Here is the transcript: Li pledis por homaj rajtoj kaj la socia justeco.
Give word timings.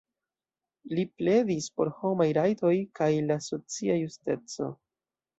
Li 0.99 1.03
pledis 1.17 1.67
por 1.79 1.91
homaj 1.97 2.25
rajtoj 2.37 2.71
kaj 2.99 3.09
la 3.27 3.37
socia 3.49 3.99
justeco. 3.99 4.71